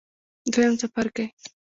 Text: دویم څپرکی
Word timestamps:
دویم 0.53 0.73
څپرکی 0.81 1.25